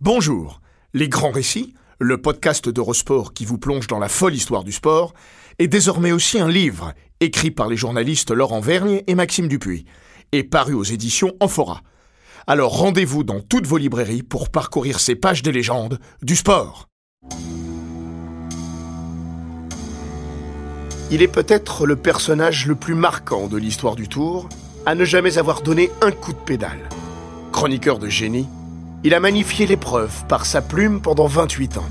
[0.00, 0.60] Bonjour,
[0.94, 5.12] Les Grands Récits, le podcast d'Eurosport qui vous plonge dans la folle histoire du sport,
[5.58, 9.86] est désormais aussi un livre écrit par les journalistes Laurent Vergne et Maxime Dupuis,
[10.30, 11.80] et paru aux éditions Amphora.
[12.46, 16.86] Alors rendez-vous dans toutes vos librairies pour parcourir ces pages des légendes du sport.
[21.10, 24.48] Il est peut-être le personnage le plus marquant de l'histoire du Tour
[24.86, 26.88] à ne jamais avoir donné un coup de pédale.
[27.50, 28.46] Chroniqueur de génie,
[29.04, 31.88] il a magnifié l'épreuve par sa plume pendant 28 ans.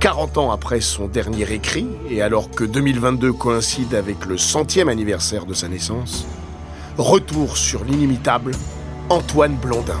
[0.00, 5.46] 40 ans après son dernier écrit, et alors que 2022 coïncide avec le centième anniversaire
[5.46, 6.26] de sa naissance,
[6.98, 8.52] retour sur l'inimitable
[9.08, 10.00] Antoine Blondin.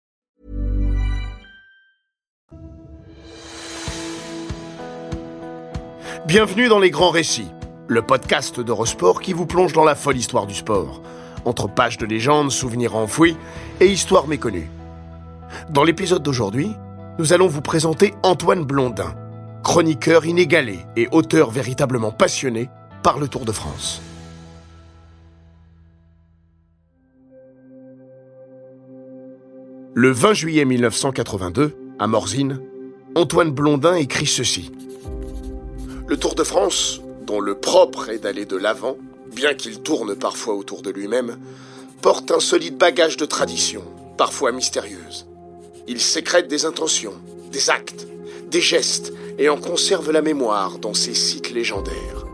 [6.27, 7.49] Bienvenue dans Les Grands Récits,
[7.87, 11.01] le podcast d'Eurosport qui vous plonge dans la folle histoire du sport,
[11.45, 13.35] entre pages de légendes, souvenirs enfouis
[13.79, 14.69] et histoires méconnues.
[15.71, 16.73] Dans l'épisode d'aujourd'hui,
[17.17, 19.15] nous allons vous présenter Antoine Blondin,
[19.63, 22.69] chroniqueur inégalé et auteur véritablement passionné
[23.01, 23.99] par le Tour de France.
[29.95, 32.61] Le 20 juillet 1982, à Morzine,
[33.15, 34.71] Antoine Blondin écrit ceci.
[36.11, 38.97] Le Tour de France, dont le propre est d'aller de l'avant,
[39.33, 41.37] bien qu'il tourne parfois autour de lui-même,
[42.01, 43.81] porte un solide bagage de tradition,
[44.17, 45.25] parfois mystérieuse.
[45.87, 47.13] Il sécrète des intentions,
[47.53, 48.09] des actes,
[48.49, 52.25] des gestes et en conserve la mémoire dans ses sites légendaires.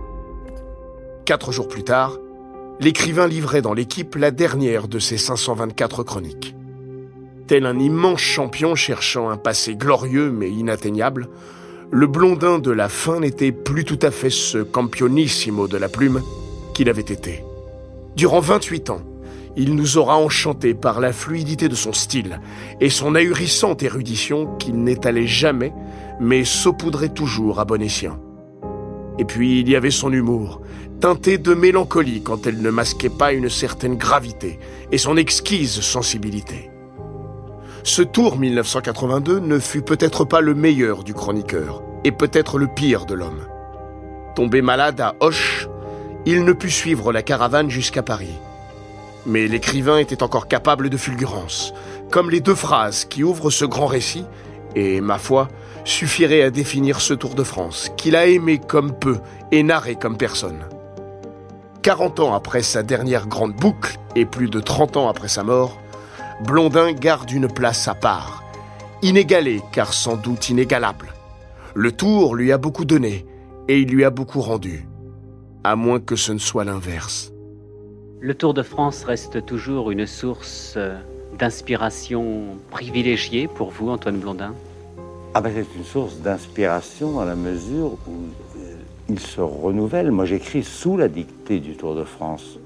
[1.25, 2.17] Quatre jours plus tard,
[2.79, 6.55] l'écrivain livrait dans l'équipe la dernière de ses 524 chroniques.
[7.45, 11.29] Tel un immense champion cherchant un passé glorieux mais inatteignable,
[11.91, 16.21] le blondin de la fin n'était plus tout à fait ce campionissimo de la plume
[16.73, 17.43] qu'il avait été.
[18.15, 19.01] Durant 28 ans,
[19.55, 22.41] il nous aura enchantés par la fluidité de son style
[22.81, 25.73] et son ahurissante érudition qu'il n'étalait jamais,
[26.19, 28.19] mais saupoudrait toujours à bon escient.
[29.17, 30.61] Et puis il y avait son humour,
[30.99, 34.59] teinté de mélancolie quand elle ne masquait pas une certaine gravité
[34.91, 36.69] et son exquise sensibilité.
[37.87, 43.05] Ce tour 1982 ne fut peut-être pas le meilleur du chroniqueur, et peut-être le pire
[43.05, 43.47] de l'homme.
[44.35, 45.69] Tombé malade à Hoche,
[46.25, 48.35] il ne put suivre la caravane jusqu'à Paris.
[49.25, 51.73] Mais l'écrivain était encore capable de fulgurance,
[52.11, 54.25] comme les deux phrases qui ouvrent ce grand récit,
[54.75, 55.47] et, ma foi,
[55.85, 59.19] suffiraient à définir ce Tour de France, qu'il a aimé comme peu
[59.53, 60.65] et narré comme personne.
[61.83, 65.79] 40 ans après sa dernière grande boucle, et plus de 30 ans après sa mort,
[66.45, 68.43] Blondin garde une place à part,
[69.01, 71.13] inégalée car sans doute inégalable.
[71.73, 73.25] Le tour lui a beaucoup donné
[73.67, 74.87] et il lui a beaucoup rendu,
[75.63, 77.31] à moins que ce ne soit l'inverse.
[78.19, 80.99] Le Tour de France reste toujours une source euh,
[81.37, 84.53] d'inspiration privilégiée pour vous, Antoine Blondin?
[85.33, 88.75] Ah ben c'est une source d'inspiration dans la mesure où euh,
[89.09, 90.11] il se renouvelle.
[90.11, 92.59] Moi j'écris sous la dictée du Tour de France.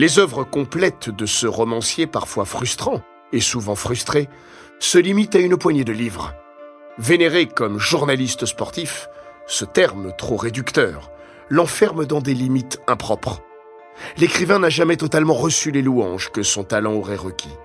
[0.00, 3.02] Les œuvres complètes de ce romancier parfois frustrant
[3.34, 4.30] et souvent frustré
[4.78, 6.32] se limitent à une poignée de livres.
[6.96, 9.10] Vénéré comme journaliste sportif,
[9.46, 11.10] ce terme trop réducteur
[11.50, 13.42] l'enferme dans des limites impropres.
[14.16, 17.58] L'écrivain n'a jamais totalement reçu les louanges que son talent aurait requis.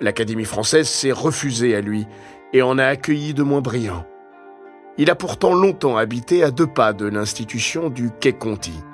[0.00, 2.06] L'Académie française s'est refusée à lui
[2.52, 4.06] et en a accueilli de moins brillants.
[4.98, 8.84] Il a pourtant longtemps habité à deux pas de l'institution du Quai Conti.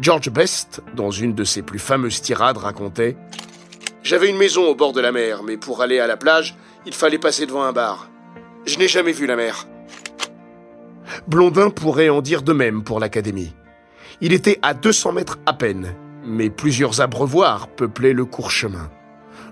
[0.00, 3.16] George Best, dans une de ses plus fameuses tirades, racontait
[4.04, 6.56] J'avais une maison au bord de la mer, mais pour aller à la plage,
[6.86, 8.08] il fallait passer devant un bar.
[8.64, 9.66] Je n'ai jamais vu la mer.
[11.26, 13.54] Blondin pourrait en dire de même pour l'Académie.
[14.20, 18.90] Il était à 200 mètres à peine, mais plusieurs abreuvoirs peuplaient le court chemin.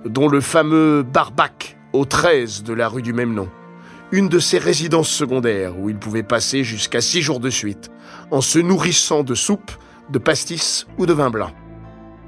[0.05, 3.49] dont le fameux Barbac, au 13 de la rue du même nom.
[4.13, 7.91] Une de ses résidences secondaires où il pouvait passer jusqu'à six jours de suite,
[8.31, 9.73] en se nourrissant de soupe,
[10.11, 11.51] de pastis ou de vin blanc.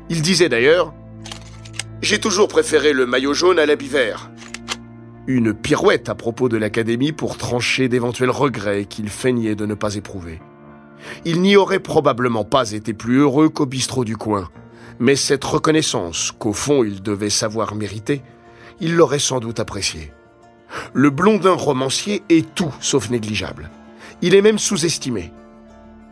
[0.08, 0.94] Il disait d'ailleurs
[2.02, 4.30] J'ai toujours préféré le maillot jaune à l'habit vert.
[5.26, 9.94] Une pirouette à propos de l'académie pour trancher d'éventuels regrets qu'il feignait de ne pas
[9.94, 10.40] éprouver.
[11.24, 14.48] Il n'y aurait probablement pas été plus heureux qu'au bistrot du coin,
[14.98, 18.22] mais cette reconnaissance qu'au fond il devait savoir mériter,
[18.80, 20.12] il l'aurait sans doute appréciée.
[20.92, 23.70] Le blondin romancier est tout sauf négligeable.
[24.22, 25.32] Il est même sous-estimé.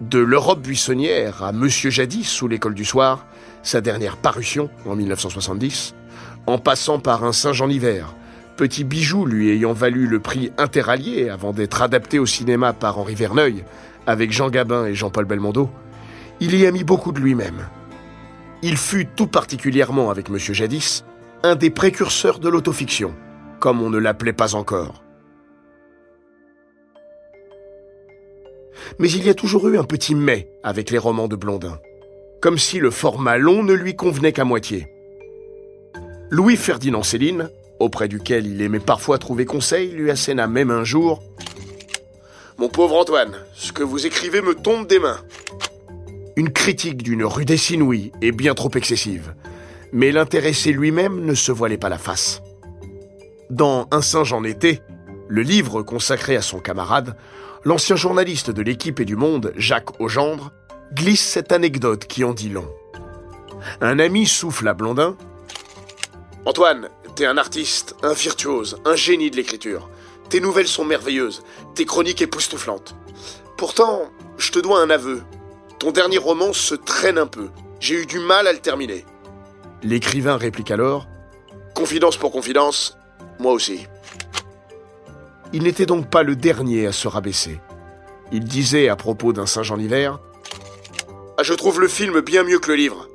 [0.03, 3.25] De l'Europe buissonnière à Monsieur Jadis sous l'école du soir,
[3.63, 5.95] sa dernière parution en 1970,
[6.47, 8.15] en passant par un Saint-Jean hiver,
[8.59, 13.15] petit bijou lui ayant valu le prix interallié avant d'être adapté au cinéma par Henri
[13.15, 13.65] Verneuil,
[14.07, 15.71] avec Jean Gabin et Jean-Paul Belmondo,
[16.41, 17.67] il y a mis beaucoup de lui-même.
[18.61, 21.05] Il fut tout particulièrement avec Monsieur Jadis
[21.43, 23.15] un des précurseurs de l'autofiction,
[23.61, 25.06] comme on ne l'appelait pas encore.
[28.99, 31.79] Mais il y a toujours eu un petit mais avec les romans de Blondin,
[32.41, 34.89] comme si le format long ne lui convenait qu'à moitié.
[36.31, 41.23] Louis-Ferdinand Céline, auprès duquel il aimait parfois trouver conseil, lui asséna même un jour
[42.59, 45.21] Mon pauvre Antoine, ce que vous écrivez me tombe des mains.
[46.37, 49.35] Une critique d'une rudesse inouïe et bien trop excessive,
[49.93, 52.43] mais l'intéressé lui-même ne se voilait pas la face.
[53.49, 54.81] Dans Un singe en été,
[55.29, 57.17] le livre consacré à son camarade,
[57.67, 60.53] l'ancien journaliste de l'équipe et du monde, Jacques Augendre,
[60.95, 62.69] glisse cette anecdote qui en dit long.
[63.81, 65.17] Un ami souffle à Blondin.
[66.45, 69.91] Antoine, t'es un artiste, un virtuose, un génie de l'écriture.
[70.29, 71.43] Tes nouvelles sont merveilleuses,
[71.75, 72.95] tes chroniques époustouflantes.
[73.57, 75.25] Pourtant, je te dois un aveu.
[75.81, 77.49] Ton dernier roman se traîne un peu.
[77.81, 79.05] J'ai eu du mal à le terminer.
[79.83, 81.09] L'écrivain réplique alors
[81.75, 82.97] Confidence pour confidence,
[83.41, 83.89] moi aussi.
[85.53, 87.61] Il n'était donc pas le dernier à se rabaisser.
[88.33, 90.19] Il disait à propos d'un singe en hiver
[91.39, 93.09] ah, Je trouve le film bien mieux que le livre.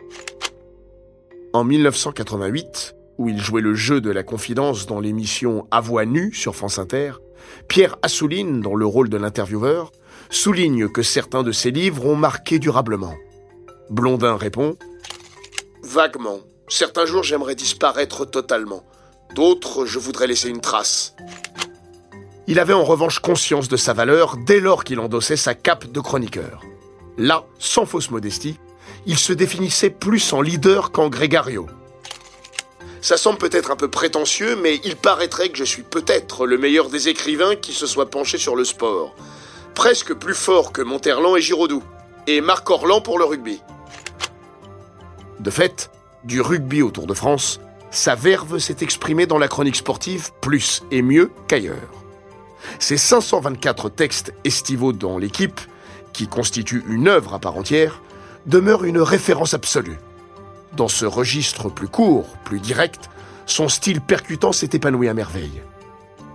[1.53, 6.33] En 1988, où il jouait le jeu de la confidence dans l'émission À voix nue
[6.33, 7.13] sur France Inter,
[7.67, 9.91] Pierre Assouline, dans le rôle de l'intervieweur,
[10.29, 13.15] souligne que certains de ses livres ont marqué durablement.
[13.89, 14.77] Blondin répond
[15.83, 16.39] Vaguement.
[16.69, 18.83] Certains jours, j'aimerais disparaître totalement.
[19.35, 21.15] D'autres, je voudrais laisser une trace.
[22.51, 26.01] Il avait en revanche conscience de sa valeur dès lors qu'il endossait sa cape de
[26.01, 26.59] chroniqueur.
[27.18, 28.59] Là, sans fausse modestie,
[29.06, 31.68] il se définissait plus en leader qu'en grégario.
[33.00, 36.89] Ça semble peut-être un peu prétentieux, mais il paraîtrait que je suis peut-être le meilleur
[36.89, 39.15] des écrivains qui se soit penché sur le sport.
[39.74, 41.83] Presque plus fort que Monterland et Giraudoux.
[42.27, 43.62] Et Marc Orlan pour le rugby.
[45.39, 45.89] De fait,
[46.25, 47.62] du rugby au Tour de France,
[47.92, 52.00] sa verve s'est exprimée dans la chronique sportive plus et mieux qu'ailleurs.
[52.79, 55.59] Ces 524 textes estivaux dans l'équipe,
[56.13, 58.01] qui constituent une œuvre à part entière,
[58.45, 59.99] demeurent une référence absolue.
[60.75, 63.09] Dans ce registre plus court, plus direct,
[63.45, 65.61] son style percutant s'est épanoui à merveille.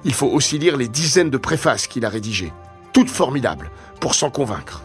[0.04, 2.52] Il faut aussi lire les dizaines de préfaces qu'il a rédigées,
[2.92, 3.70] toutes formidables,
[4.00, 4.82] pour s'en convaincre.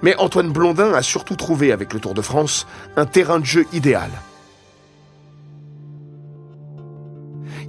[0.00, 2.66] Mais Antoine Blondin a surtout trouvé avec le Tour de France
[2.96, 4.10] un terrain de jeu idéal.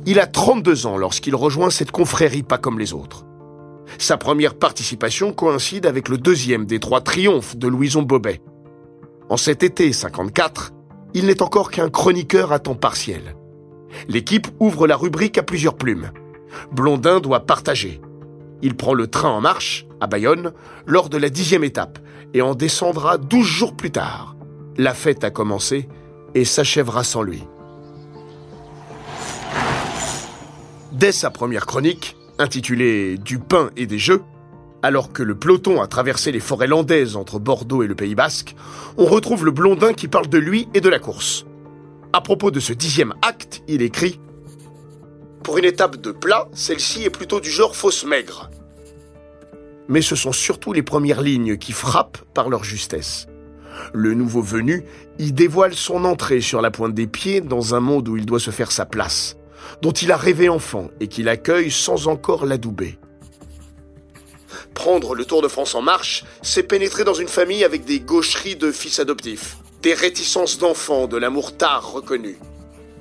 [0.06, 3.26] Il a 32 ans lorsqu'il rejoint cette confrérie pas comme les autres.
[3.98, 8.42] Sa première participation coïncide avec le deuxième des trois triomphes de Louison Bobet.
[9.30, 10.74] En cet été 54,
[11.14, 13.36] il n'est encore qu'un chroniqueur à temps partiel.
[14.10, 16.12] L'équipe ouvre la rubrique à plusieurs plumes.
[16.72, 18.02] Blondin doit partager.
[18.62, 20.54] Il prend le train en marche, à Bayonne,
[20.86, 22.00] lors de la dixième étape,
[22.34, 24.36] et en descendra douze jours plus tard.
[24.78, 25.88] La fête a commencé
[26.36, 27.44] et s'achèvera sans lui.
[30.94, 34.22] Dès sa première chronique, intitulée Du pain et des jeux,
[34.84, 38.56] alors que le peloton a traversé les forêts landaises entre Bordeaux et le Pays Basque,
[38.98, 41.46] on retrouve le blondin qui parle de lui et de la course.
[42.14, 44.20] À propos de ce dixième acte, il écrit
[45.44, 48.52] Pour une étape de plat, celle-ci est plutôt du genre fausse maigre.
[49.88, 53.26] Mais ce sont surtout les premières lignes qui frappent par leur justesse.
[53.96, 54.84] Le nouveau venu
[55.18, 58.40] y dévoile son entrée sur la pointe des pieds dans un monde où il doit
[58.40, 59.38] se faire sa place
[59.82, 62.98] dont il a rêvé enfant et qu'il accueille sans encore l'adouber.
[64.74, 68.56] Prendre le Tour de France en marche, c'est pénétrer dans une famille avec des gaucheries
[68.56, 72.38] de fils adoptifs, des réticences d'enfants, de l'amour tard reconnu.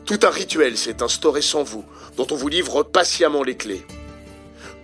[0.05, 1.85] Tout un rituel s'est instauré sans vous,
[2.17, 3.87] dont on vous livre patiemment les clés.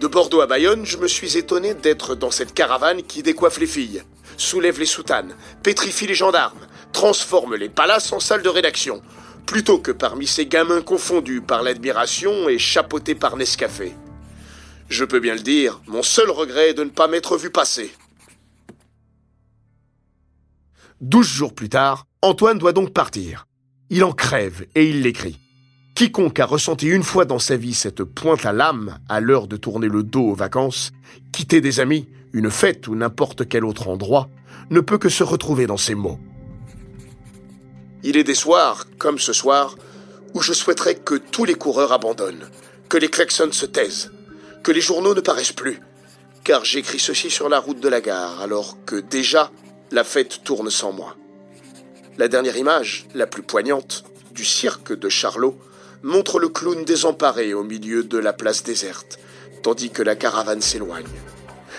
[0.01, 3.67] De Bordeaux à Bayonne, je me suis étonné d'être dans cette caravane qui décoiffe les
[3.67, 4.03] filles,
[4.37, 9.03] soulève les soutanes, pétrifie les gendarmes, transforme les palaces en salles de rédaction,
[9.49, 13.95] plutôt que parmi ces gamins confondus par l'admiration et chapeautés par Nescafé.
[14.91, 17.91] Je peux bien le dire, mon seul regret est de ne pas m'être vu passer.
[21.01, 23.47] Douze jours plus tard, Antoine doit donc partir.
[23.89, 25.39] Il en crève et il l'écrit.
[25.95, 29.57] Quiconque a ressenti une fois dans sa vie cette pointe à l'âme à l'heure de
[29.57, 30.93] tourner le dos aux vacances,
[31.33, 34.29] quitter des amis, une fête ou n'importe quel autre endroit,
[34.69, 36.21] ne peut que se retrouver dans ces mots.
[38.05, 39.77] Il est des soirs, comme ce soir,
[40.35, 42.49] où je souhaiterais que tous les coureurs abandonnent,
[42.89, 44.13] que les klaxons se taisent,
[44.63, 45.81] que les journaux ne paraissent plus,
[46.45, 49.51] car j'écris ceci sur la route de la gare, alors que déjà
[49.91, 51.17] la fête tourne sans moi.
[52.19, 55.59] La dernière image, la plus poignante, du cirque de Charlot,
[56.03, 59.19] montre le clown désemparé au milieu de la place déserte,
[59.63, 61.09] tandis que la caravane s'éloigne.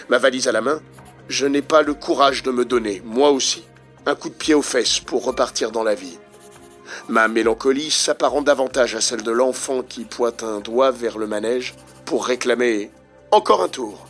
[0.10, 0.82] Ma valise à la main,
[1.30, 3.64] je n'ai pas le courage de me donner, moi aussi,
[4.06, 6.18] un coup de pied aux fesses pour repartir dans la vie.
[7.08, 11.76] Ma mélancolie s'apparente davantage à celle de l'enfant qui pointe un doigt vers le manège
[12.06, 12.92] pour réclamer
[13.32, 14.08] encore un tour.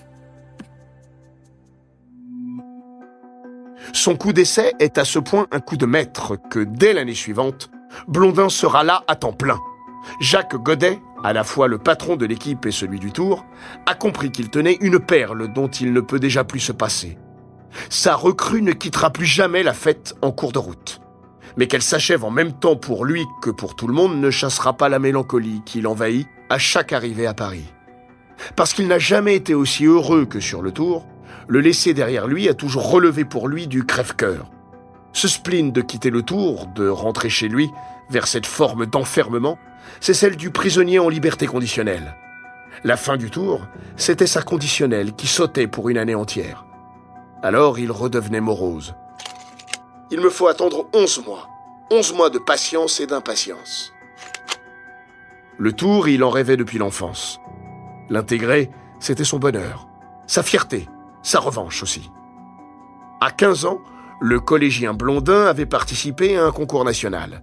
[3.94, 7.70] Son coup d'essai est à ce point un coup de maître que dès l'année suivante,
[8.08, 9.60] Blondin sera là à temps plein.
[10.22, 13.46] Jacques Godet, à la fois le patron de l'équipe et celui du tour,
[13.86, 17.18] a compris qu'il tenait une perle dont il ne peut déjà plus se passer.
[17.90, 21.02] Sa recrue ne quittera plus jamais la fête en cours de route.
[21.58, 24.74] Mais qu'elle s'achève en même temps pour lui que pour tout le monde ne chassera
[24.74, 27.66] pas la mélancolie qui l'envahit à chaque arrivée à Paris.
[28.56, 31.06] Parce qu'il n'a jamais été aussi heureux que sur le tour,
[31.48, 34.50] le laisser derrière lui a toujours relevé pour lui du crève-cœur.
[35.14, 37.70] Ce spleen de quitter le tour, de rentrer chez lui,
[38.10, 39.58] vers cette forme d'enfermement,
[40.00, 42.16] c'est celle du prisonnier en liberté conditionnelle.
[42.84, 43.62] La fin du tour,
[43.98, 46.66] c'était sa conditionnelle qui sautait pour une année entière.
[47.42, 48.96] Alors il redevenait morose.
[50.12, 51.48] Il me faut attendre onze mois.
[51.92, 53.94] Onze mois de patience et d'impatience.
[55.58, 57.40] Le tour, il en rêvait depuis l'enfance.
[58.10, 58.70] L'intégrer,
[59.00, 59.88] c'était son bonheur,
[60.28, 60.88] sa fierté,
[61.22, 62.10] sa revanche aussi.
[63.22, 63.80] À 15 ans,
[64.22, 67.42] le collégien Blondin avait participé à un concours national.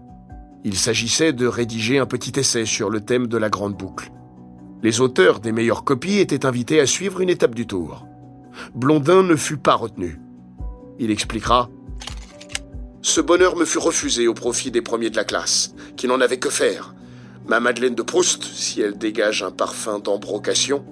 [0.65, 4.11] Il s'agissait de rédiger un petit essai sur le thème de la grande boucle.
[4.83, 8.07] Les auteurs des meilleures copies étaient invités à suivre une étape du tour.
[8.75, 10.21] Blondin ne fut pas retenu.
[10.99, 11.71] Il expliquera
[13.03, 16.39] Ce bonheur me fut refusé au profit des premiers de la classe, qui n'en avaient
[16.39, 16.95] que faire.
[17.47, 20.85] Ma Madeleine de Proust, si elle dégage un parfum d'embrocation,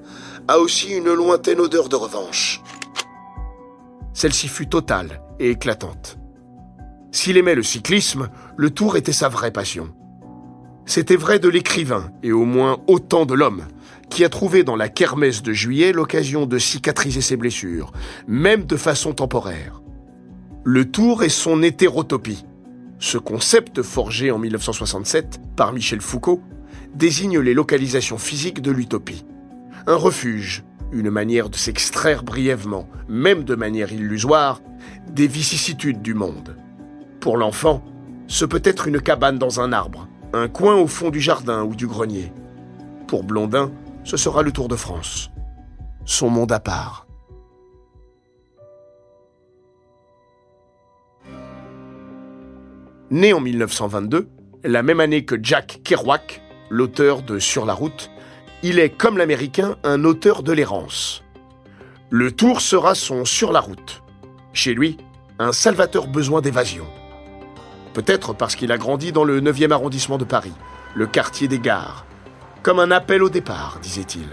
[0.46, 2.62] a aussi une lointaine odeur de revanche.
[4.12, 6.18] Celle-ci fut totale et éclatante.
[7.10, 9.94] S'il aimait le cyclisme, le tour était sa vraie passion.
[10.86, 13.64] C'était vrai de l'écrivain et au moins autant de l'homme,
[14.10, 17.92] qui a trouvé dans la kermesse de juillet l'occasion de cicatriser ses blessures,
[18.26, 19.82] même de façon temporaire.
[20.64, 22.44] Le tour est son hétérotopie.
[22.98, 26.40] Ce concept forgé en 1967 par Michel Foucault
[26.94, 29.26] désigne les localisations physiques de l'utopie.
[29.86, 34.62] Un refuge, une manière de s'extraire brièvement, même de manière illusoire,
[35.10, 36.56] des vicissitudes du monde.
[37.20, 37.84] Pour l'enfant,
[38.26, 41.74] ce peut être une cabane dans un arbre, un coin au fond du jardin ou
[41.74, 42.32] du grenier.
[43.06, 43.70] Pour Blondin,
[44.04, 45.30] ce sera le Tour de France.
[46.04, 47.06] Son monde à part.
[53.10, 54.28] Né en 1922,
[54.64, 58.10] la même année que Jack Kerouac, l'auteur de Sur la route,
[58.62, 61.22] il est, comme l'Américain, un auteur de l'errance.
[62.10, 64.02] Le Tour sera son Sur la route.
[64.52, 64.96] Chez lui,
[65.38, 66.86] un salvateur besoin d'évasion.
[67.92, 70.52] Peut-être parce qu'il a grandi dans le 9e arrondissement de Paris,
[70.94, 72.06] le quartier des gares.
[72.64, 74.26] Comme un appel au départ, disait-il.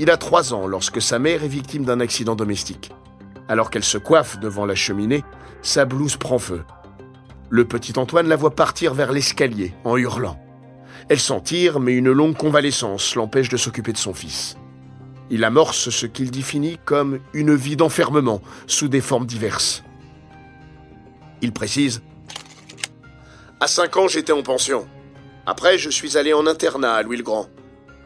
[0.00, 2.90] Il a trois ans lorsque sa mère est victime d'un accident domestique.
[3.48, 5.22] Alors qu'elle se coiffe devant la cheminée,
[5.62, 6.64] sa blouse prend feu.
[7.48, 10.36] Le petit Antoine la voit partir vers l'escalier en hurlant.
[11.08, 14.56] Elle s'en tire, mais une longue convalescence l'empêche de s'occuper de son fils.
[15.30, 19.84] Il amorce ce qu'il définit comme une vie d'enfermement sous des formes diverses.
[21.40, 22.02] Il précise
[23.60, 24.88] à 5 ans, j'étais en pension.
[25.44, 27.48] Après, je suis allé en internat à Louis-le-Grand.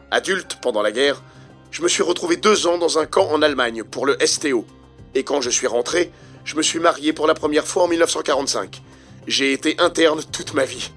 [0.09, 1.21] Adulte, pendant la guerre,
[1.69, 4.65] je me suis retrouvé deux ans dans un camp en Allemagne pour le STO.
[5.13, 6.11] Et quand je suis rentré,
[6.45, 8.81] je me suis marié pour la première fois en 1945.
[9.27, 10.91] J'ai été interne toute ma vie.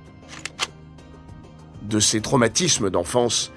[1.82, 3.50] De ces traumatismes d'enfance,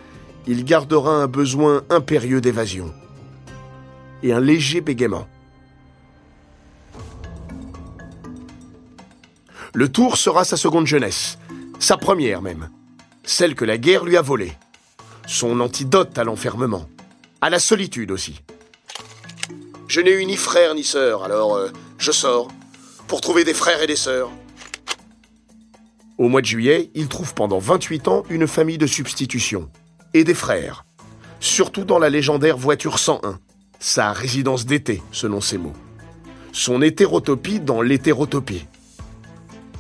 [0.46, 2.94] il gardera un besoin impérieux d'évasion
[4.24, 5.28] et un léger bégaiement.
[9.74, 11.38] Le tour sera sa seconde jeunesse,
[11.84, 12.70] sa première même,
[13.26, 14.54] celle que la guerre lui a volée,
[15.28, 16.88] son antidote à l'enfermement,
[17.42, 18.40] à la solitude aussi.
[19.90, 22.48] Je n'ai eu ni frère ni sœur, alors euh, je sors
[23.08, 24.32] pour trouver des frères et des sœurs.
[26.18, 29.70] Au mois de juillet, il trouve pendant 28 ans une famille de substitution
[30.14, 30.86] et des frères,
[31.42, 33.40] surtout dans la légendaire voiture 101,
[33.80, 35.74] sa résidence d'été, selon ses mots.
[36.54, 38.68] Son hétérotopie dans l'hétérotopie.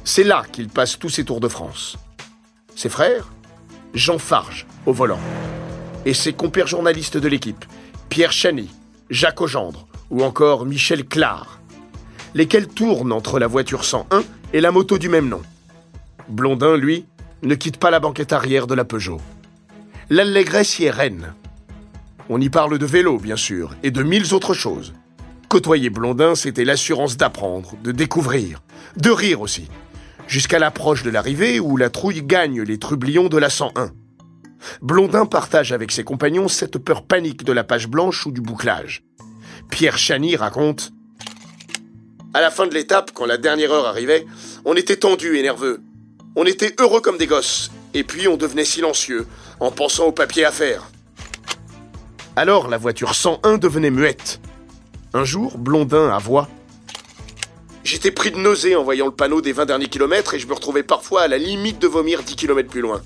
[0.05, 1.97] C'est là qu'il passe tous ses tours de France.
[2.75, 3.31] Ses frères
[3.93, 5.19] Jean Farge, au volant.
[6.05, 7.63] Et ses compères journalistes de l'équipe,
[8.09, 8.69] Pierre Chany,
[9.09, 11.59] Jacques Augendre ou encore Michel Clar,
[12.33, 15.41] lesquels tournent entre la voiture 101 et la moto du même nom.
[16.27, 17.05] Blondin, lui,
[17.41, 19.21] ne quitte pas la banquette arrière de la Peugeot.
[20.09, 21.33] L'allégresse y est reine.
[22.29, 24.93] On y parle de vélo, bien sûr, et de mille autres choses.
[25.49, 28.61] Côtoyer Blondin, c'était l'assurance d'apprendre, de découvrir,
[28.97, 29.69] de rire aussi
[30.27, 33.91] jusqu'à l'approche de l'arrivée où la trouille gagne les trublions de la 101.
[34.81, 39.03] Blondin partage avec ses compagnons cette peur panique de la page blanche ou du bouclage.
[39.69, 40.91] Pierre Chany raconte
[42.33, 44.25] À la fin de l'étape, quand la dernière heure arrivait,
[44.65, 45.81] on était tendu et nerveux.
[46.35, 49.27] On était heureux comme des gosses, et puis on devenait silencieux,
[49.59, 50.89] en pensant au papier à faire.
[52.35, 54.39] Alors la voiture 101 devenait muette.
[55.13, 56.47] Un jour, Blondin voix
[57.83, 60.53] J'étais pris de nausée en voyant le panneau des 20 derniers kilomètres et je me
[60.53, 63.01] retrouvais parfois à la limite de vomir 10 kilomètres plus loin.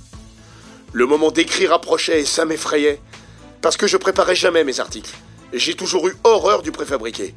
[0.93, 3.01] Le moment d'écrire approchait et ça m'effrayait.
[3.61, 5.15] Parce que je préparais jamais mes articles.
[5.51, 7.33] J'ai toujours eu horreur du préfabriqué.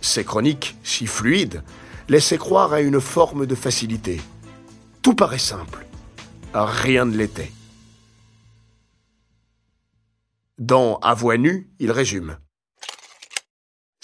[0.00, 1.62] Ces chroniques, si fluides,
[2.08, 4.20] laissaient croire à une forme de facilité.
[5.02, 5.86] Tout paraît simple.
[6.54, 7.50] Rien ne l'était.
[10.58, 12.36] Dans À voix nue, il résume.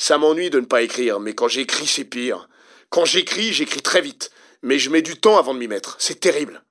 [0.01, 2.49] Ça m'ennuie de ne pas écrire, mais quand j'écris, c'est pire.
[2.89, 4.31] Quand j'écris, j'écris très vite,
[4.63, 5.97] mais je mets du temps avant de m'y mettre.
[5.99, 6.63] C'est terrible.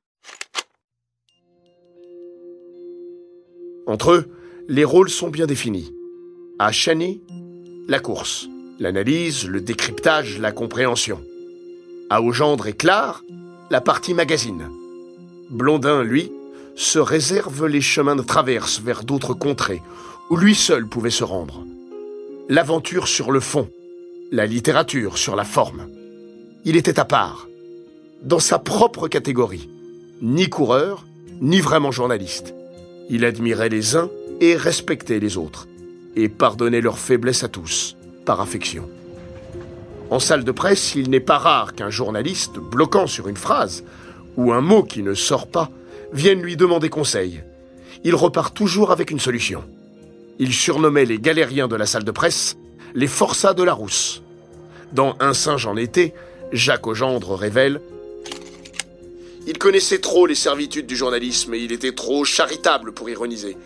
[3.85, 4.31] Entre eux,
[4.69, 5.93] les rôles sont bien définis.
[6.57, 7.21] À Chani,
[7.89, 8.47] la course,
[8.79, 11.21] l'analyse, le décryptage, la compréhension.
[12.09, 13.25] À Augendre et Clare,
[13.69, 14.69] la partie magazine.
[15.49, 16.31] Blondin, lui,
[16.77, 19.81] se réserve les chemins de traverse vers d'autres contrées,
[20.29, 21.65] où lui seul pouvait se rendre
[22.49, 23.69] l'aventure sur le fond,
[24.31, 25.87] la littérature sur la forme.
[26.63, 27.47] Il était à part,
[28.23, 29.69] dans sa propre catégorie,
[30.21, 31.05] ni coureur,
[31.41, 32.53] ni vraiment journaliste.
[33.09, 35.67] Il admirait les uns et respectait les autres,
[36.15, 38.89] et pardonnait leurs faiblesses à tous, par affection.
[40.09, 43.83] En salle de presse, il n'est pas rare qu'un journaliste, bloquant sur une phrase,
[44.37, 45.69] ou un mot qui ne sort pas,
[46.13, 47.43] vienne lui demander conseil.
[48.05, 49.65] Il repart toujours avec une solution.
[50.39, 52.57] Il surnommait les galériens de la salle de presse
[52.93, 54.21] les forçats de la rousse.
[54.91, 56.13] Dans Un singe en été,
[56.51, 57.81] Jacques Augendre révèle
[59.45, 63.57] Il connaissait trop les servitudes du journalisme et il était trop charitable pour ironiser.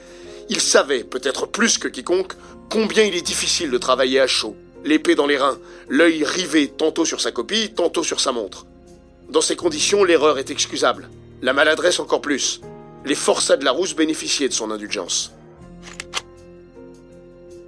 [0.50, 2.34] Il savait, peut-être plus que quiconque,
[2.70, 7.06] combien il est difficile de travailler à chaud, l'épée dans les reins, l'œil rivé tantôt
[7.06, 8.66] sur sa copie, tantôt sur sa montre.
[9.30, 11.10] Dans ces conditions, l'erreur est excusable,
[11.42, 12.60] la maladresse encore plus.
[13.06, 15.32] Les forçats de la rousse bénéficiaient de son indulgence.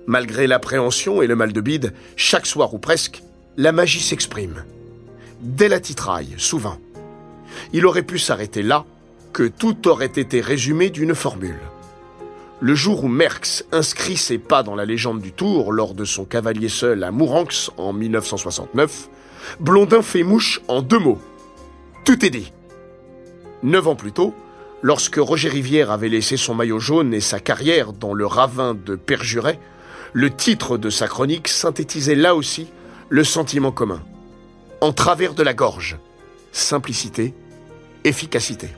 [0.06, 3.24] Malgré l'appréhension et le mal de bide, chaque soir ou presque,
[3.58, 4.64] la magie s'exprime.
[5.42, 6.78] Dès la titraille, souvent.
[7.72, 8.86] Il aurait pu s'arrêter là,
[9.32, 11.60] que tout aurait été résumé d'une formule.
[12.60, 16.24] Le jour où Merckx inscrit ses pas dans la légende du Tour lors de son
[16.24, 19.10] cavalier seul à Mouranx en 1969,
[19.60, 21.20] Blondin fait mouche en deux mots.
[22.06, 22.54] Tout est dit.
[23.64, 24.34] Neuf ans plus tôt,
[24.82, 28.96] lorsque Roger Rivière avait laissé son maillot jaune et sa carrière dans le ravin de
[28.96, 29.60] Perjuret,
[30.14, 32.68] le titre de sa chronique synthétisait là aussi
[33.10, 34.02] le sentiment commun.
[34.80, 35.98] En travers de la gorge.
[36.52, 37.34] Simplicité,
[38.04, 38.70] efficacité.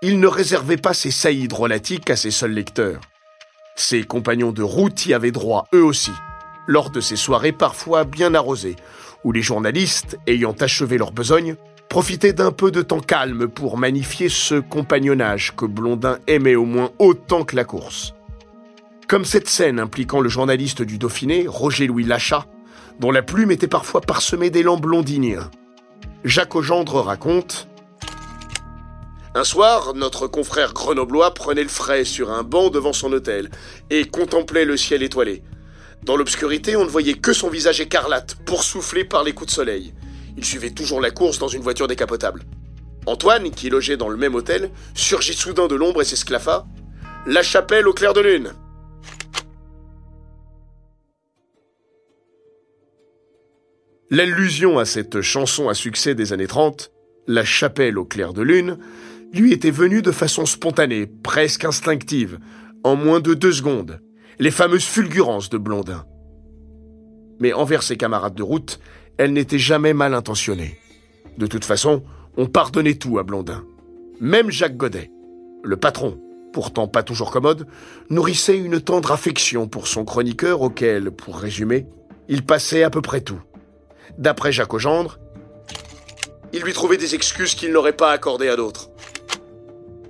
[0.00, 3.00] Il ne réservait pas ses saillies drôlatiques à ses seuls lecteurs.
[3.74, 6.12] Ses compagnons de route y avaient droit, eux aussi,
[6.68, 8.76] lors de ces soirées parfois bien arrosées,
[9.24, 11.56] où les journalistes, ayant achevé leur besogne,
[11.88, 16.90] profiter d'un peu de temps calme pour magnifier ce compagnonnage que Blondin aimait au moins
[16.98, 18.14] autant que la course.
[19.08, 22.44] Comme cette scène impliquant le journaliste du Dauphiné, Roger-Louis Lachat,
[23.00, 25.50] dont la plume était parfois parsemée d'élan blondinien.
[26.24, 27.68] Jacques Augendre raconte
[29.34, 33.50] Un soir, notre confrère grenoblois prenait le frais sur un banc devant son hôtel
[33.88, 35.42] et contemplait le ciel étoilé.
[36.02, 39.94] Dans l'obscurité, on ne voyait que son visage écarlate, souffler par les coups de soleil.
[40.38, 42.44] Il suivait toujours la course dans une voiture décapotable.
[43.06, 46.64] Antoine, qui logeait dans le même hôtel, surgit soudain de l'ombre et s'esclaffa.
[47.26, 48.52] La chapelle au clair de lune
[54.10, 56.92] L'allusion à cette chanson à succès des années 30,
[57.26, 58.78] La chapelle au clair de lune,
[59.32, 62.38] lui était venue de façon spontanée, presque instinctive,
[62.84, 64.00] en moins de deux secondes,
[64.38, 66.06] les fameuses fulgurances de Blondin.
[67.40, 68.78] Mais envers ses camarades de route,
[69.18, 70.78] elle n'était jamais mal intentionnée.
[71.36, 72.02] De toute façon,
[72.36, 73.64] on pardonnait tout à Blondin.
[74.20, 75.10] Même Jacques Godet,
[75.62, 76.18] le patron,
[76.52, 77.66] pourtant pas toujours commode,
[78.10, 81.86] nourrissait une tendre affection pour son chroniqueur auquel, pour résumer,
[82.28, 83.40] il passait à peu près tout.
[84.18, 85.18] D'après Jacques Augendre,
[86.52, 88.90] il lui trouvait des excuses qu'il n'aurait pas accordées à d'autres.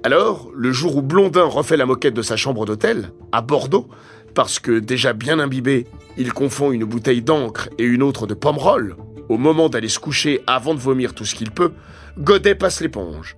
[0.04, 3.88] Alors, le jour où Blondin refait la moquette de sa chambre d'hôtel, à Bordeaux,
[4.34, 5.86] parce que déjà bien imbibé,
[6.16, 8.96] il confond une bouteille d'encre et une autre de pomme-roll,
[9.28, 11.72] au moment d'aller se coucher avant de vomir tout ce qu'il peut,
[12.18, 13.36] Godet passe l'éponge.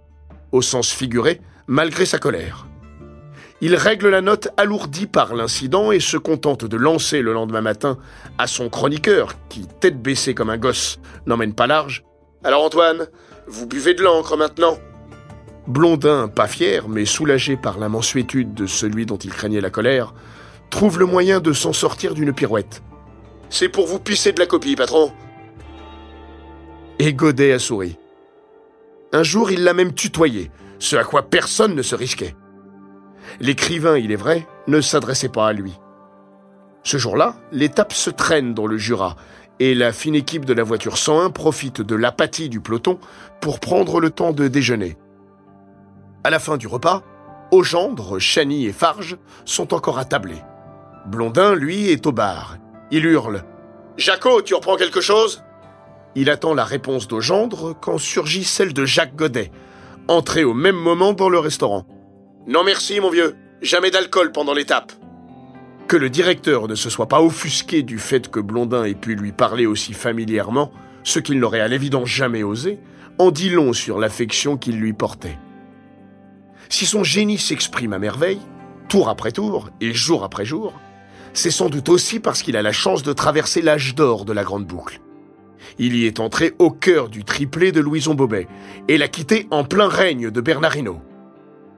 [0.52, 2.66] Au sens figuré, malgré sa colère.
[3.62, 7.98] Il règle la note alourdie par l'incident et se contente de lancer le lendemain matin
[8.38, 12.04] à son chroniqueur, qui, tête baissée comme un gosse, n'emmène pas large.
[12.42, 13.08] Alors Antoine,
[13.46, 14.78] vous buvez de l'encre maintenant
[15.66, 20.14] Blondin, pas fier, mais soulagé par la mansuétude de celui dont il craignait la colère,
[20.70, 22.82] trouve le moyen de s'en sortir d'une pirouette.
[23.50, 25.12] C'est pour vous pisser de la copie, patron.
[26.98, 27.98] Et Godet a souri.
[29.12, 32.36] Un jour, il l'a même tutoyé, ce à quoi personne ne se risquait.
[33.40, 35.78] L'écrivain, il est vrai, ne s'adressait pas à lui.
[36.82, 39.16] Ce jour-là, l'étape se traîne dans le Jura,
[39.58, 42.98] et la fine équipe de la voiture 101 profite de l'apathie du peloton
[43.40, 44.96] pour prendre le temps de déjeuner.
[46.24, 47.02] À la fin du repas,
[47.50, 50.42] Augendre, Chani et Farge sont encore attablés.
[51.06, 52.56] Blondin, lui, est au bar.
[52.90, 53.44] Il hurle
[53.96, 55.42] Jaco, tu reprends quelque chose?
[56.14, 59.50] Il attend la réponse d'Augendre quand surgit celle de Jacques Godet,
[60.08, 61.86] entré au même moment dans le restaurant.
[62.46, 63.36] Non merci, mon vieux.
[63.62, 64.92] Jamais d'alcool pendant l'étape.
[65.86, 69.32] Que le directeur ne se soit pas offusqué du fait que Blondin ait pu lui
[69.32, 72.78] parler aussi familièrement, ce qu'il n'aurait à l'évidence jamais osé,
[73.18, 75.38] en dit long sur l'affection qu'il lui portait.
[76.68, 78.40] Si son génie s'exprime à merveille,
[78.88, 80.72] tour après tour et jour après jour,
[81.32, 84.44] c'est sans doute aussi parce qu'il a la chance de traverser l'âge d'or de la
[84.44, 85.00] Grande Boucle.
[85.78, 88.48] Il y est entré au cœur du triplé de Louison Bobet
[88.88, 91.02] et l'a quitté en plein règne de Bernard Hinault.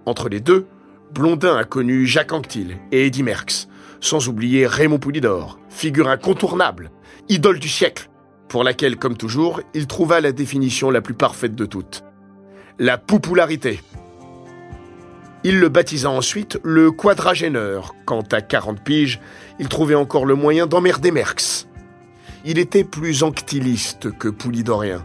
[0.06, 0.66] Entre les deux,
[1.12, 3.68] Blondin a connu Jacques Anquetil et Eddy Merckx,
[4.00, 6.90] sans oublier Raymond Poulidor, figure incontournable,
[7.28, 8.08] idole du siècle,
[8.48, 12.04] pour laquelle, comme toujours, il trouva la définition la plus parfaite de toutes.
[12.78, 13.80] La popularité.
[15.44, 19.20] Il le baptisa ensuite le quadragéneur, quand à 40 piges,
[19.58, 21.66] il trouvait encore le moyen d'emmerder Merckx.
[22.44, 25.04] Il était plus anctiliste que poulidorien,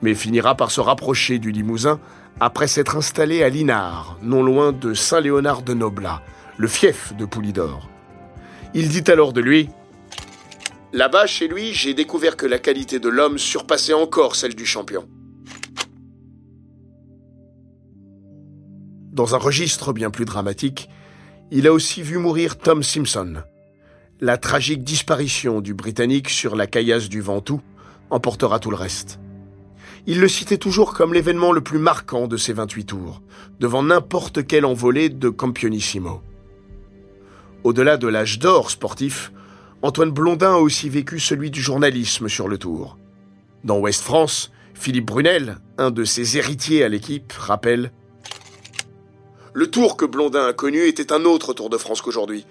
[0.00, 2.00] mais finira par se rapprocher du Limousin
[2.40, 6.22] après s'être installé à Linard, non loin de Saint-Léonard de Noblat,
[6.56, 7.88] le fief de Poulidor.
[8.74, 9.68] Il dit alors de lui
[10.92, 15.06] Là-bas, chez lui, j'ai découvert que la qualité de l'homme surpassait encore celle du champion.
[19.16, 20.90] Dans un registre bien plus dramatique,
[21.50, 23.36] il a aussi vu mourir Tom Simpson.
[24.20, 27.62] La tragique disparition du Britannique sur la caillasse du Ventoux
[28.10, 29.18] emportera tout le reste.
[30.06, 33.22] Il le citait toujours comme l'événement le plus marquant de ses 28 tours,
[33.58, 36.20] devant n'importe quelle envolée de Campionissimo.
[37.64, 39.32] Au-delà de l'âge d'or sportif,
[39.80, 42.98] Antoine Blondin a aussi vécu celui du journalisme sur le tour.
[43.64, 47.92] Dans Ouest France, Philippe Brunel, un de ses héritiers à l'équipe, rappelle
[49.56, 52.44] le tour que Blondin a connu était un autre Tour de France qu'aujourd'hui.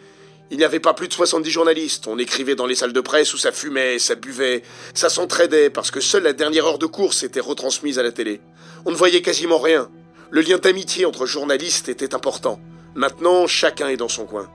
[0.49, 2.07] Il n'y avait pas plus de 70 journalistes.
[2.07, 4.63] On écrivait dans les salles de presse où ça fumait, ça buvait,
[4.95, 8.41] ça s'entraidait parce que seule la dernière heure de course était retransmise à la télé.
[8.87, 9.87] On ne voyait quasiment rien.
[10.31, 12.59] Le lien d'amitié entre journalistes était important.
[12.95, 14.49] Maintenant, chacun est dans son coin.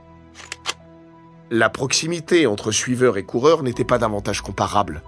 [1.51, 5.03] La proximité entre suiveurs et coureurs n'était pas davantage comparable.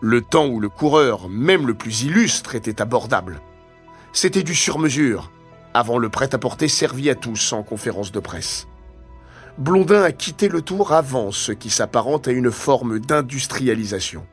[0.00, 3.40] Le temps où le coureur, même le plus illustre, était abordable.
[4.12, 5.32] C'était du sur-mesure,
[5.74, 8.66] avant le prêt-à-porter servi à tous en conférence de presse.
[9.58, 14.24] Blondin a quitté le tour avant ce qui s'apparente à une forme d'industrialisation.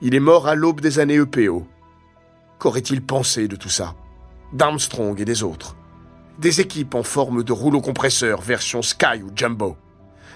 [0.00, 1.66] Il est mort à l'aube des années EPO.
[2.58, 3.94] Qu'aurait-il pensé de tout ça?
[4.52, 5.76] D'Armstrong et des autres
[6.38, 9.76] Des équipes en forme de rouleau compresseur version Sky ou Jumbo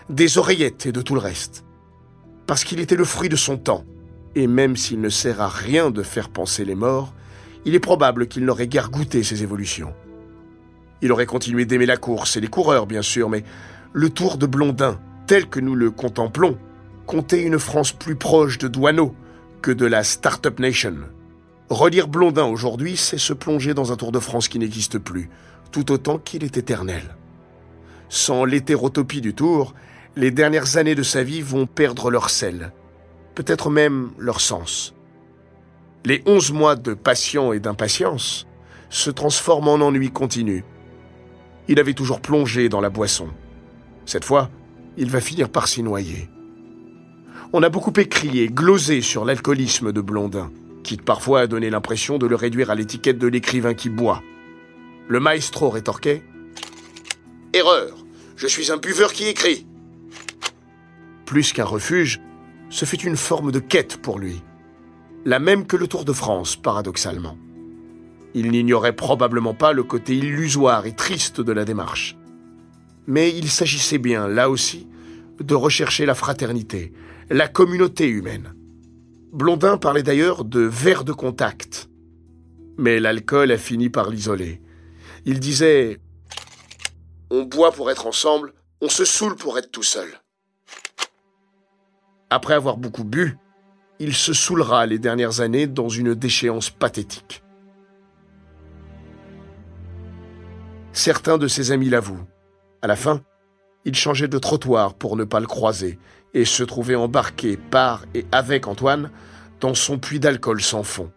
[0.09, 1.65] Des oreillettes et de tout le reste
[2.47, 3.85] Parce qu'il était le fruit de son temps,
[4.37, 7.13] et même s'il ne sert à rien de faire penser les morts,
[7.65, 9.95] il est probable qu'il n'aurait guère goûté ces évolutions.
[11.05, 13.45] Il aurait continué d'aimer la course et les coureurs, bien sûr, mais
[13.93, 16.57] le tour de Blondin, tel que nous le contemplons,
[17.05, 19.15] comptait une France plus proche de Douaneau
[19.61, 20.95] que de la Startup Nation.
[21.69, 25.29] Relire Blondin aujourd'hui, c'est se plonger dans un Tour de France qui n'existe plus,
[25.73, 27.17] tout autant qu'il est éternel.
[28.09, 29.75] Sans l'hétérotopie du Tour,
[30.17, 32.73] les dernières années de sa vie vont perdre leur sel,
[33.35, 34.95] peut-être même leur sens.
[36.07, 38.47] Les onze mois de passion et d'impatience
[38.89, 40.65] se transforment en ennui continu,
[41.69, 43.29] il avait toujours plongé dans la boisson.
[44.07, 44.51] Cette fois,
[44.97, 46.29] il va finir par s'y noyer.
[47.53, 50.51] On a beaucoup écrit et glosé sur l'alcoolisme de Blondin,
[50.83, 54.23] quitte parfois à donner l'impression de le réduire à l'étiquette de l'écrivain qui boit.
[55.09, 56.23] Le maestro rétorquait
[57.53, 58.05] Erreur,
[58.37, 59.67] je suis un buveur qui écrit.
[61.27, 62.21] Plus qu'un refuge,
[62.71, 64.43] ce fut une forme de quête pour lui,
[65.25, 67.39] la même que le Tour de France, paradoxalement.
[68.35, 72.17] Il n'ignorait probablement pas le côté illusoire et triste de la démarche.
[73.07, 74.89] Mais il s'agissait bien, là aussi,
[75.41, 76.93] de rechercher la fraternité,
[77.31, 78.55] la communauté humaine.
[79.33, 81.89] Blondin parlait d'ailleurs de verre de contact.
[82.77, 84.61] Mais l'alcool a fini par l'isoler.
[85.25, 86.01] Il disait
[87.31, 90.09] On boit pour être ensemble, on se saoule pour être tout seul.
[92.31, 93.39] Après avoir beaucoup bu,
[94.01, 97.44] il se saoulera les dernières années dans une déchéance pathétique.
[100.95, 102.25] Certains de ses amis l'avouent.
[102.81, 103.21] À la fin,
[103.85, 105.99] il changeait de trottoir pour ne pas le croiser
[106.35, 109.11] et se trouvait embarqué par et avec Antoine
[109.61, 111.11] dans son puits d'alcool sans fond.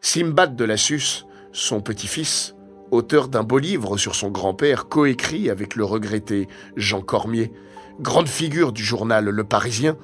[0.00, 2.56] Simbad de Lassus, son petit-fils,
[2.90, 7.52] auteur d'un beau livre sur son grand-père coécrit avec le regretté Jean Cormier,
[8.00, 9.96] grande figure du journal Le Parisien,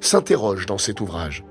[0.00, 1.44] s'interroge dans cet ouvrage.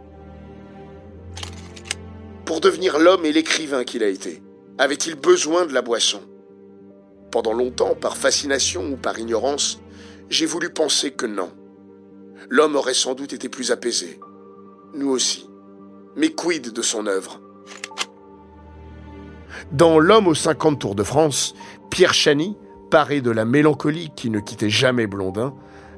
[2.46, 4.42] Pour devenir l'homme et l'écrivain qu'il a été,
[4.80, 6.22] avait-il besoin de la boisson?
[7.32, 9.80] Pendant longtemps, par fascination ou par ignorance,
[10.30, 11.52] j'ai voulu penser que non.
[12.50, 14.20] L'homme aurait sans doute été plus apaisé.
[14.94, 15.50] Nous aussi.
[16.16, 17.42] Mais quid de son œuvre?
[19.72, 21.54] Dans L'homme aux 50 Tours de France,
[21.90, 22.56] Pierre Chany,
[22.90, 25.54] paré de la mélancolie qui ne quittait jamais Blondin,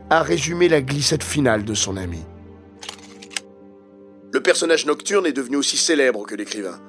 [0.09, 2.19] a résumé la glissade finale de son ami.
[4.31, 6.79] Le personnage nocturne est devenu aussi célèbre que l'écrivain.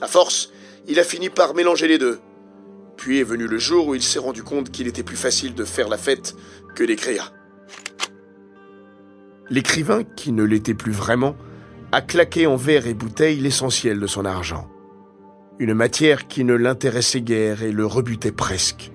[0.00, 0.52] À force,
[0.88, 2.20] il a fini par mélanger les deux.
[3.00, 5.64] Puis est venu le jour où il s'est rendu compte qu'il était plus facile de
[5.64, 6.36] faire la fête
[6.74, 7.32] que d'écrire.
[9.48, 11.34] L'écrivain, qui ne l'était plus vraiment,
[11.92, 14.68] a claqué en verre et bouteille l'essentiel de son argent.
[15.58, 18.92] Une matière qui ne l'intéressait guère et le rebutait presque.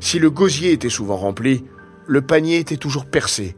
[0.00, 1.64] Si le gosier était souvent rempli,
[2.08, 3.54] le panier était toujours percé.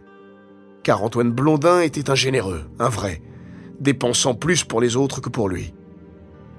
[0.82, 3.22] Car Antoine Blondin était un généreux, un vrai,
[3.80, 5.72] dépensant plus pour les autres que pour lui.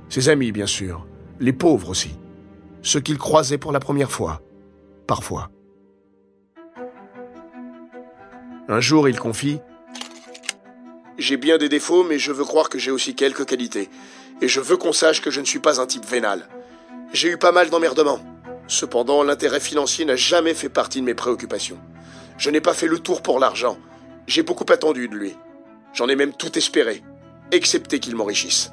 [0.09, 1.05] Ses amis, bien sûr,
[1.39, 2.17] les pauvres aussi,
[2.83, 4.41] ceux qu'il croisait pour la première fois,
[5.07, 5.49] parfois.
[8.67, 9.59] Un jour, il confie
[11.17, 13.89] J'ai bien des défauts, mais je veux croire que j'ai aussi quelques qualités.
[14.41, 16.47] Et je veux qu'on sache que je ne suis pas un type vénal.
[17.13, 18.19] J'ai eu pas mal d'emmerdements.
[18.67, 21.79] Cependant, l'intérêt financier n'a jamais fait partie de mes préoccupations.
[22.37, 23.77] Je n'ai pas fait le tour pour l'argent.
[24.27, 25.35] J'ai beaucoup attendu de lui.
[25.93, 27.03] J'en ai même tout espéré,
[27.51, 28.71] excepté qu'il m'enrichisse.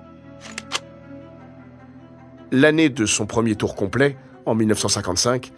[2.53, 5.53] L'année de son premier tour complet, en 1955,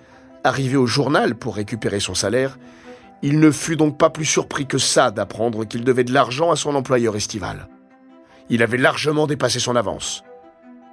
[0.45, 2.59] arrivé au journal pour récupérer son salaire,
[3.23, 6.57] il ne fut donc pas plus surpris que ça d'apprendre qu'il devait de l'argent à
[6.57, 7.69] son employeur estival.
[8.51, 10.23] Il avait largement dépassé son avance.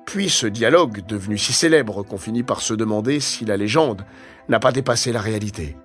[0.05, 4.05] Puis ce dialogue, devenu si célèbre qu'on finit par se demander si la légende
[4.47, 5.75] n'a pas dépassé la réalité.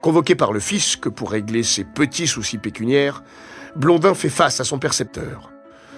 [0.00, 3.22] Convoqué par le fisc pour régler ses petits soucis pécuniaires,
[3.76, 5.52] Blondin fait face à son percepteur.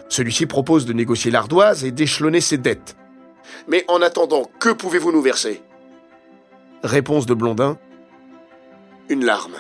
[0.08, 2.96] Celui-ci propose de négocier l'ardoise et d'échelonner ses dettes.
[3.68, 5.62] Mais en attendant, que pouvez-vous nous verser?
[6.82, 7.76] Réponse de Blondin.
[9.08, 9.56] Une larme.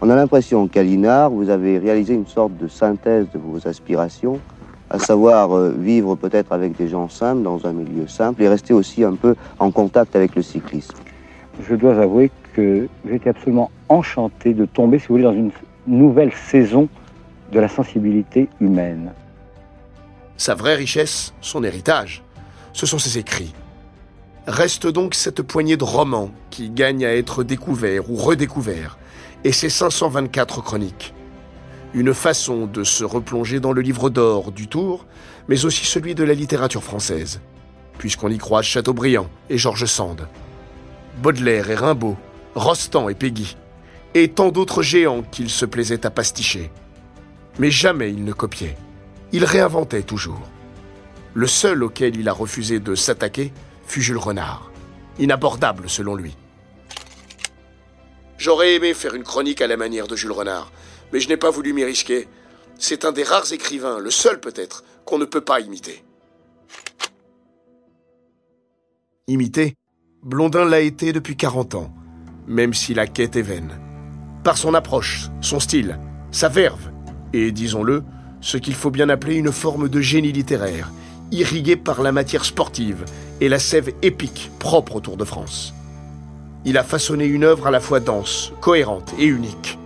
[0.00, 4.40] On a l'impression qu'à l'INAR, vous avez réalisé une sorte de synthèse de vos aspirations
[4.90, 8.72] à savoir euh, vivre peut-être avec des gens simples, dans un milieu simple, et rester
[8.72, 10.94] aussi un peu en contact avec le cyclisme.
[11.68, 15.50] Je dois avouer que j'étais absolument enchanté de tomber, si vous voulez, dans une
[15.86, 16.88] nouvelle saison
[17.52, 19.12] de la sensibilité humaine.
[20.36, 22.22] Sa vraie richesse, son héritage,
[22.72, 23.54] ce sont ses écrits.
[24.46, 28.98] Reste donc cette poignée de romans qui gagnent à être découverts ou redécouverts,
[29.44, 31.14] et ses 524 chroniques
[31.96, 35.06] une façon de se replonger dans le livre d'or du Tour,
[35.48, 37.40] mais aussi celui de la littérature française,
[37.96, 40.28] puisqu'on y croise Chateaubriand et Georges Sand,
[41.22, 42.18] Baudelaire et Rimbaud,
[42.54, 43.56] Rostand et Péguy,
[44.12, 46.70] et tant d'autres géants qu'il se plaisait à pasticher.
[47.58, 48.76] Mais jamais il ne copiait.
[49.32, 50.48] Il réinventait toujours.
[51.34, 53.52] Le seul auquel il a refusé de s'attaquer
[53.86, 54.70] fut Jules Renard,
[55.18, 56.36] inabordable selon lui.
[58.38, 60.70] J'aurais aimé faire une chronique à la manière de Jules Renard,
[61.12, 62.28] mais je n'ai pas voulu m'y risquer.
[62.78, 66.04] C'est un des rares écrivains, le seul peut-être, qu'on ne peut pas imiter.
[69.28, 69.74] Imiter
[70.22, 71.94] Blondin l'a été depuis 40 ans,
[72.46, 73.80] même si la quête est vaine.
[74.44, 75.98] Par son approche, son style,
[76.30, 76.90] sa verve,
[77.32, 78.02] et disons-le,
[78.46, 80.92] ce qu'il faut bien appeler une forme de génie littéraire,
[81.32, 83.04] irrigué par la matière sportive
[83.40, 85.74] et la sève épique propre au Tour de France.
[86.64, 89.80] Il a façonné une œuvre à la fois dense, cohérente et unique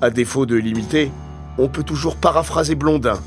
[0.00, 1.10] À défaut de l'imiter,
[1.58, 3.18] on peut toujours paraphraser Blondin,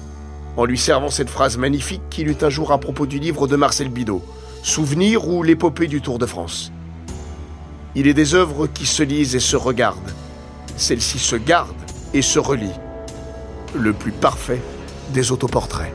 [0.56, 3.58] en lui servant cette phrase magnifique qu'il eut un jour à propos du livre de
[3.58, 4.24] Marcel Bidot,
[4.64, 6.72] Souvenir ou l'épopée du Tour de France?
[7.96, 10.14] Il est des œuvres qui se lisent et se regardent.
[10.78, 11.76] Celle-ci se garde
[12.14, 12.72] et se relie.
[13.76, 14.62] Le plus parfait
[15.14, 15.94] des autoportraits.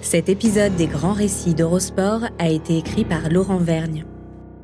[0.00, 4.04] Cet épisode des grands récits d'Eurosport a été écrit par Laurent Vergne.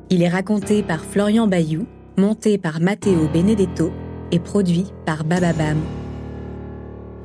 [0.09, 1.85] Il est raconté par Florian Bayou,
[2.17, 3.91] monté par Matteo Benedetto
[4.31, 5.77] et produit par Bababam.